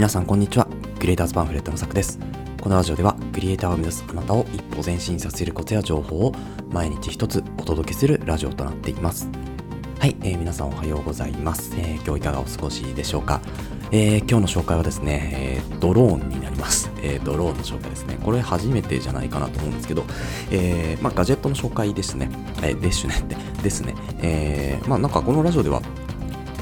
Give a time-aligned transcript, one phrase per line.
[0.00, 0.66] 皆さんこんにちは。
[0.98, 2.18] クリエイターズパンフレットのさくです。
[2.62, 6.32] このラジオではクリエイターを目指すあなたを一歩前進させるコツや情報を
[6.70, 9.28] 毎日一つお届けするラジオとなっています。
[9.98, 13.42] はい、えー、皆さんおはようございます、えー、今日いかがお過ごしでしょうか、
[13.92, 18.18] えー、今日の紹介はですね、えー、ドローンになります、え、ドローンの紹介ですね。
[18.24, 20.04] これ初めてじゃないかなと思うんですけど、
[20.50, 22.30] えまあ、ガジェットの紹介ですね、
[22.62, 25.82] えー、デッシュねってですね、え、まあなんかこのラジオでは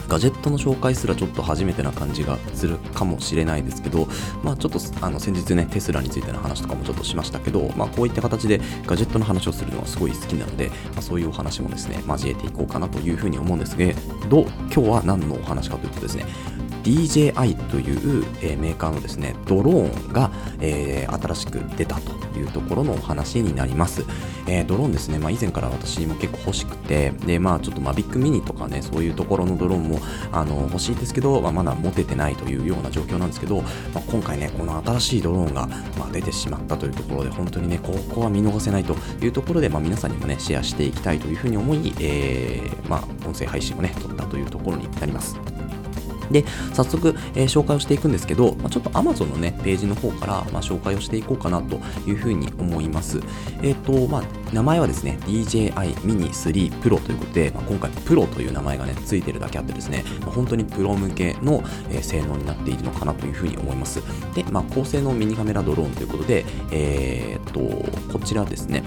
[0.09, 4.09] ガジェットの紹介すらちょっと初めてな感じがするかもしれないですけど、
[4.43, 13.95] まあ、ちょっとあの先日ね、テスラについての話とかもちょっとしましたけど、まあ、こういった形でガジェットの話をするのはすごい好きなので、まあ、そういうお話もですね、交えていこうかなというふうに思うんですけ
[14.29, 16.25] ど、今日は何のお話かというとですね、
[16.89, 24.07] DJI という、え、メーカーのですね、ドローンが、えー、新しく出たというところのお話になります。
[24.47, 29.99] えー、ドローンですね、まあ、以前から私も結構欲しくて、で、まあちょっとマビックミニとかね、そういうところのドローンも
[30.33, 33.61] あの欲しいですけど、まあ、まだ持ててないというような状況なんですけど、
[33.93, 35.67] まあ、今回ね、この新しいドローンが、
[35.99, 45.58] まあ、出てしまったというところで、本当にね、ここは見逃せないというところで、まあ、皆さんにもね、シェアしていきたいというふうに思い、えー、まあ、音声配信をね、撮ったというところになります。
[46.31, 53.21] で、早速、えー、紹介をしていくんですけど、まあ、ちょっと Amazon のね、ページの方から、まあ、紹介をしていこうかなというふうに思います。
[53.63, 64.03] えっ、ー、と、まあ、名前はですね、DJI Mini 3 Pro ということで、まあ、今回 Pro という名前がね、ついてるだけあってですね、まあ、本当にプロ向けの、えー、性能になっているのかなというふうに思います。
[64.35, 67.61] で、まあ、高性能ミニカメラドローンということで、えっ、と、
[68.13, 68.83] こちらですね、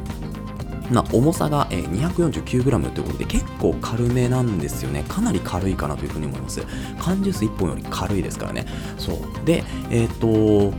[0.92, 5.04] まあ、重さが 249g ということで結構軽めなんですよね。
[5.08, 6.62] かなり軽いかなというふうに思います。
[7.00, 8.66] 缶ジュース1本より軽いですからね。
[8.98, 9.46] そう。
[9.46, 10.76] で、えっ、ー、と、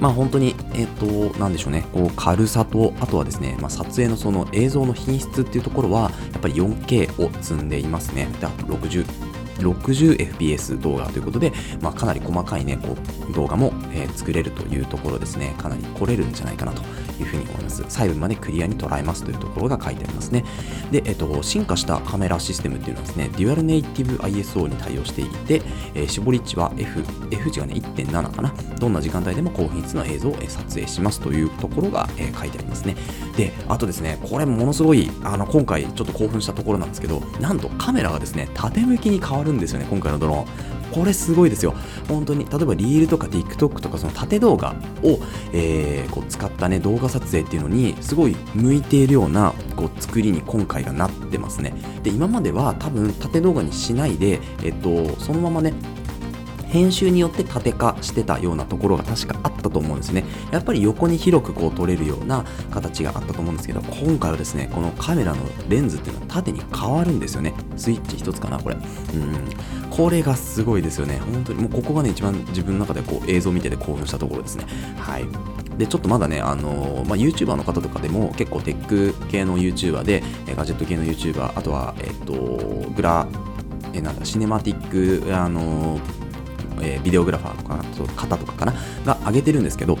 [0.00, 8.28] まあ本当に、えっ、ー、と、なんでしょうね、こう軽さと、あとはですね、まあ、撮影のその映像の品質っていうところは、やっぱり 4K を積んでいますね。
[8.40, 9.29] で、あと60
[9.60, 12.96] 60fps 動画ということで、まあ、かなり細かいね、こ
[13.28, 16.82] う、動画も、えー、作れるというところですね、かなり来れるんじゃないかなと
[17.20, 17.82] いうふうに思います。
[17.84, 20.44] 細部までクリアに捉えますというところが書いてありますね。
[20.90, 25.62] で、えっ、と、進化したカメラシステムっていうのはですね、デュアルネイティブ ISO に対応していて、
[25.94, 28.52] えー、絞り値は F、F 値がね、1.7かな。
[28.78, 32.96] どんな時間帯でも高品質な映像を撮影しますというところが、え書いてありますね。
[33.36, 40.70] で、あとですね、これものすごい、あの、今回ちょっと興奮したところなんですけど、なんとカメラがですね、縦向きに変わるんですよね、今回のドローン。
[40.90, 41.74] これすごいですよ。
[42.08, 45.20] 本当に、例えばリールとか TikTok とかその縦動画を、
[45.52, 51.72] えー、こう使ったね、動画撮影っていうのに、すごい向いているようなこう作りに今回がなってますね。
[52.02, 55.74] で、今までは多分縦動画にしないで、えっと、そのままね、
[56.70, 60.24] 編集によって縦化してたようなところが確かあったと思うんですね。
[60.52, 67.54] やっぱり横に広くこう撮れるような形があったと思うんですけど、今回はですね、このカメラのレンズっていうのは縦に変わるんですよね。
[67.76, 68.76] スイッチ一つかな、これ。
[68.76, 68.80] うん。
[69.90, 71.20] これがすごいですよね。
[71.32, 74.64] 本当に、もうここがね、一番自分の中でこう映像見てて興奮したところですね。
[74.96, 75.26] はい。
[75.76, 82.32] で、ちょっとまだね、あのー、まあ、YouTuber の方とかでも結構テック系の YouTuber で、えガジェット系の YouTuber、あとは、えっと、
[82.94, 83.26] グラ、
[83.92, 86.29] えなんだ、シネマティック、あのー
[86.82, 87.84] えー、ビデオグラファーとか、
[88.16, 88.74] 方とかかな、
[89.04, 89.98] が上げてるんですけど、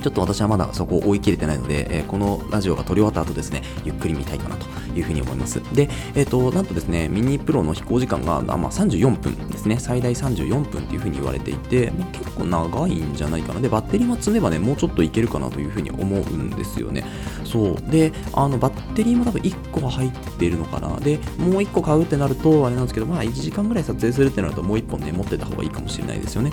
[0.00, 4.66] ちょっと私はまだそこを追い切れてないので、えー、このラジオが撮り終わった後ですね、ゆっくり見たいかなと
[4.96, 5.60] いうふうに思います。
[5.74, 13.60] で、えっ、ー、と、なんとですね、ミニプロの飛行時間が、まあ、34分ですね、最大34分っていうふうに言われていて、まあ、結構長いんじゃないかな。
[13.60, 17.04] で、バッテリーも積めばね、もうちょっといけるかなというふうに思うんですよね。
[17.44, 17.90] そう。
[17.90, 20.96] で、あの、バッテリーも多分1個は入っているのかな。
[21.00, 26.52] で、もう1個買うってなると、あれなんですけど、まあ1時間ぐらい撮影するってなると、もう1本ね、持ってた方がいいかもしれないですよね。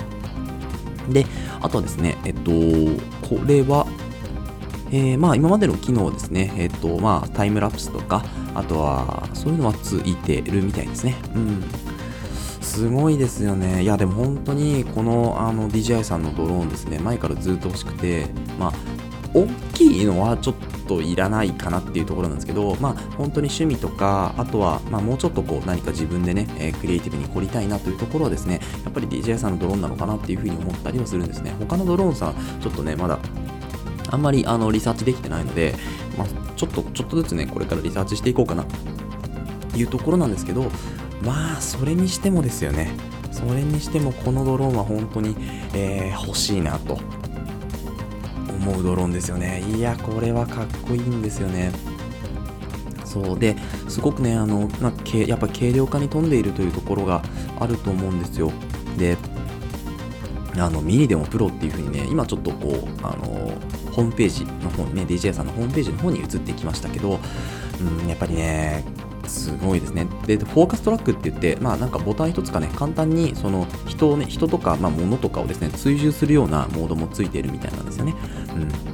[1.10, 1.26] で、
[1.62, 2.52] あとはですね、えっと、
[3.28, 3.86] これは、
[4.92, 8.24] えー、まあ今までの機能ですね、えっ、とまあタイムラプスとか、
[8.54, 11.16] あとはそういうのはついてるみたいですね。
[11.36, 11.64] うん。
[12.62, 13.84] すごいですよね。
[13.84, 18.28] いやでも本当にこのあの DJI さんのドローンですね、前からずっと欲しくて、
[18.60, 18.74] まあ
[19.34, 20.56] 大きいのはちょっ
[20.88, 31.56] といらないかなっていうところなんですけど、まあ本当に趣味とか、あとはまあもうちょっとこう何か自分でね、えー、クリエイティブに凝りたいなというところはですね、やっぱり DJI さんのドローンなのかなっていうふうに思ったりはするんですね。
[31.60, 33.20] 他のドローンさん、ちょっとね、まだ
[34.12, 35.76] あんまりあのリサーチできてないので、
[36.18, 40.72] まあ、ちょっとちょっとずつねこれからリサーチしていこうかなというところなんですけど
[41.22, 42.92] まあそれにしてもですよね
[43.32, 45.36] それにしてもこのドローンは本当に、
[45.74, 46.98] えー、欲しいなと
[48.66, 49.64] 思うドローンですよね。
[49.76, 51.72] いやこれはかっこいいんですよね。
[53.06, 53.40] そう。
[53.40, 53.56] で
[53.88, 57.22] すごくねあの、まあ、やっぱ軽量化に富んでいるというところが
[57.60, 58.52] あると思うんですよ。
[58.98, 59.18] で
[60.58, 63.52] あのミニでもプロっていう風にね今ちょっとこうあの
[63.92, 67.20] ホームページの方ね DJ さんのホームページの方に移ってきましたけど、
[68.02, 68.84] うん、やっぱりね
[69.28, 70.08] すごいですね。
[70.26, 78.16] で、フォーカストラックって言って、まあなんかボタン一つかね、簡単にその人をね、人とか、まあ物とかをですね、追従するようなモードもついているみたいなんですよね。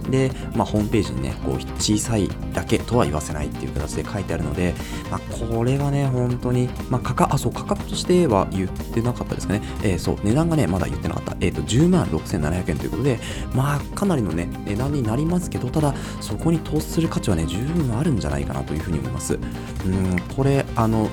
[0.04, 0.12] うん。
[0.12, 4.74] で、まあホームページにね、こう小さいだけとは言わせないっていう形で書いてあるので、
[5.10, 9.62] まあこれはね、本当に、まあ価格、あ、そう、価格としては言ってなかったですかね。
[9.83, 11.38] えー、そう、値段がね、まだ言ってなかった。
[11.39, 13.19] えっ、ー、と、10万6700円ということで、
[13.54, 19.39] まあかなりのね、値段になりますけど、ただ、そこに投資する価値はね、十分あるんじゃないかなというふうに思います。
[19.86, 21.09] うん、これ、あの、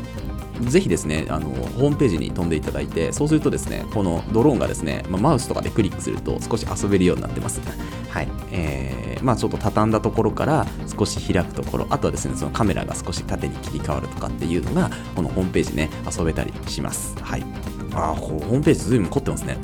[0.61, 7.61] ぜひですね、あの、ホームページに飛んでいただいて、そうするとですね、このドローンがですね、まあ、マウスとかでクリックすると少し遊べるようになってます。
[8.11, 8.29] はい。
[8.51, 10.67] えー、まあちょっと畳んだところから
[10.99, 17.15] 少し開くところ、あとはですね、そのカメラが少し縦に切り替わるとかっていうのが、このホームページね、遊べたりします。
[17.21, 17.45] はい。
[17.95, 19.59] あホームページずいぶん凝ってますね。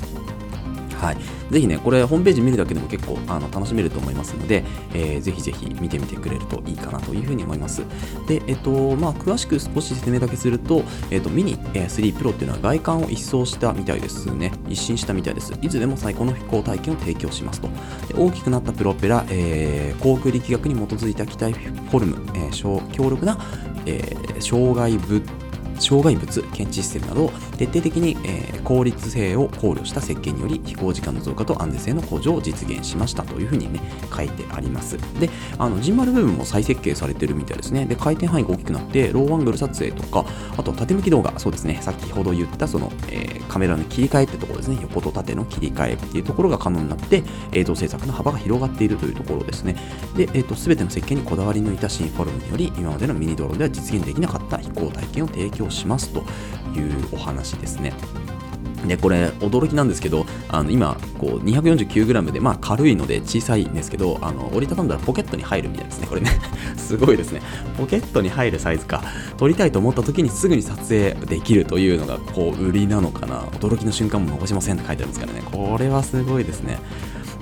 [1.01, 1.17] はい、
[1.53, 7.83] ぜひね、これホームページ見るだけでも結構あの楽しめると思いますので、えー、ぜひぜひ見てみてくれるといいかなというふうに思います。
[8.27, 14.53] で、えっと、まあ、詳しく少し説明だけすると、えっと、ミニ3 Pro っていうのは外観を一掃したみたいですね。
[14.69, 15.53] 一新したみたいです。
[15.61, 17.69] いつでも最高の飛行体験を提供しますと。
[18.09, 23.39] で大きくなったプロペラ、えー、航空力学に基づいた機体フォルム、えー、強力な、
[23.87, 25.23] えー、障害物
[25.81, 33.81] 障害物検知システムなど徹底的に、えー、効率性を考慮した設計により飛行時間の増加と安全性の向上を実現しましたというふうにね
[34.15, 34.99] 書いてあります。
[35.21, 37.87] であのジンマル部分も再設計されてるみたいですね。
[37.87, 40.25] で回転範囲が大きくなってローアングル撮影とか
[40.57, 41.79] あと縦向き動画そうですね。
[41.83, 44.79] 先ほど言ったその、えー、カメラの切り替えってところですね。
[44.83, 47.23] 横と縦の切り替えっていうところが可能になって
[47.53, 49.77] 映像制作の幅が広がっているというところですね。
[50.17, 56.25] で、えーと、全ての設計にこだわり抜いた新フォルムにより今までのミニドローンでは実現できなかった飛行体験を提供しますと
[56.77, 57.93] いうお話ですね。
[58.87, 66.31] で、これ、驚きなんですけど、あの今、こう、249g で、まあ、軽いので小さいんですけど、あの、折りたたんだらポケットに入るみたいですね、これね。
[66.77, 67.41] すごいですね。
[67.79, 69.03] ポケットに入るサイズか。
[69.39, 73.41] 撮りたいと思った時にすぐに撮影できるというのが、こう、売りなのかな。
[73.59, 75.43] 驚きの瞬間も残しませんって書いてあるんですからね。
[75.51, 76.79] これはすごいですね。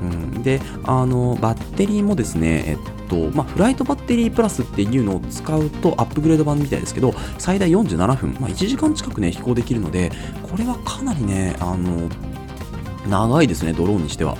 [0.02, 2.78] うん、で、あの、バッテリーもですね、えっ
[3.08, 10.10] と、まあ、フライトバッテリープラスっていうのを使うとアップグレード版みたいですけど、最大47分、まあ、1時間近くね、飛行できるので、
[10.42, 12.08] これはかなりね、あの、
[13.08, 14.36] 長いですね、ドローンにしては。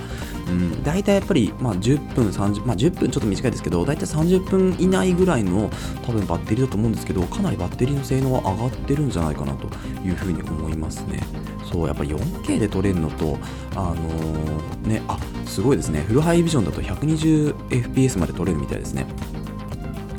[0.47, 5.69] うん、大体やっぱり、まあ、10分、30、まあ、10分ちょっと短いですけど、大体30分以内ぐらいの
[6.05, 9.67] 多分バッテリーだと思うんですけど、かなりバッテリーの性能は上がってるんじゃないかなと
[10.05, 11.21] いうふうに思いますね。
[11.71, 13.37] そう、やっぱ 4K で撮れるのと、
[13.75, 16.01] あのー、ね、あ、すごいですね。
[16.01, 19.05] フルハイビジョンだと 120fps まで撮れるみたいですね。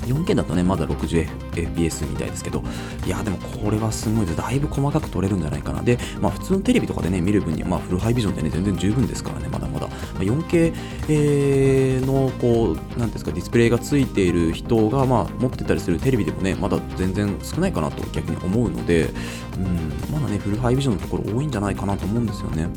[0.04, 2.62] 4K だとね、まだ 60fps みたいですけど、
[3.06, 4.36] いや、でもこれはすごいです。
[4.36, 5.82] だいぶ細かく撮れるんじゃないかな。
[5.82, 10.20] で、まあ普通のテレビとかでね、見る分には、まあフルハイビジョンでね、全然十分ですからね、まだまだま。
[10.20, 10.74] 4K、
[11.08, 19.10] えー、の、こう、なんですか、ディスプレイがついている人が、まあ持ってたりするテレビでもね、まだ全然少ないかなと逆に思うので、
[19.56, 22.68] うん、まだね、フルハイビジョンのところ多いんじゃないかなと思うんですよね。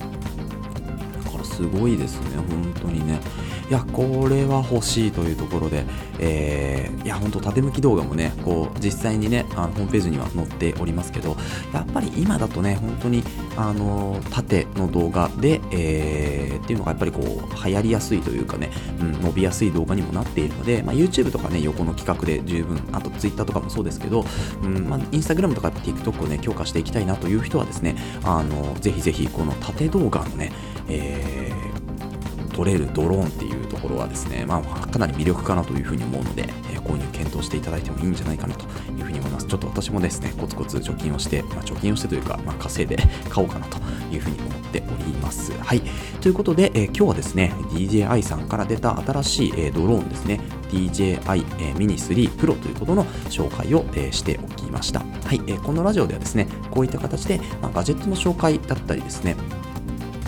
[1.57, 3.19] すごいですね、本当にね。
[3.67, 5.85] いや、これは欲しいというところで、
[6.19, 11.35] えー、いや、本当縦向き動画もね、こう、実際にね、あのホームページには載っておりますけど、
[11.73, 13.23] やっぱり今だとね、本当に、
[13.55, 18.69] あの、縦の動画で、えー、っていうのがやっぱりこう、流行りやすいというかね、
[19.01, 24.23] うん、伸びやすい動画にもなっているので、まあ、YouTube とかね、横の企画で十分、あと Twitter とかもそうですけど、
[24.63, 30.51] うん、まあ、Instagram とか TikTok をね、強化していきたいなという人はですね、あの、ぜひぜひ、この縦動画のね、
[30.89, 39.47] えー、撮れるドローンっていうところはですね、まあ、かなり魅力かなというふうに思うので、えー、購入検討していただいてもいいんじゃないかなというふうに思います。
[39.47, 43.77] ちょっと私もですね、コツコツ貯金をして、まあ、貯金をしてというか、まあ、稼いで買おうかなと
[44.11, 45.51] いうふうに思っております。
[45.53, 45.81] はい。
[46.21, 50.39] ということで、えー、今日はですね、DJI さんから出た新しい、えー、ドローンですね、
[50.71, 54.99] DJI、えー、Mini 3 Pro ということの紹介を、えー、しておきました。
[54.99, 55.61] はい、えー。
[55.61, 59.35] このラジオではですね、こういった形で、まあ、ガジェットの紹介だったりですね、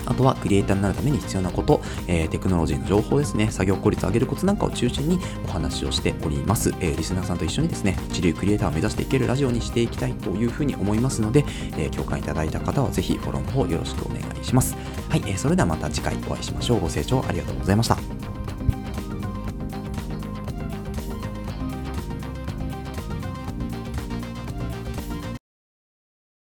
[0.09, 6.73] あとはクリエイターになるために必要なこと、えー、テクノロジーの情報ですね、作業効率を上げるコツなんかを中心にお話をしております。
[6.79, 11.45] えー、リスナーさんと一緒にですね、一流クリエイターを目指していけるラジオにしていきたいというふうに思いますので、
[11.77, 14.75] えー、共感いただいた方はぜひフォローの方よろしくお願いします。
[15.09, 16.79] はい、えー、それではまた次回お会いしましょう。
[16.79, 18.08] ご清聴ありがとうございました。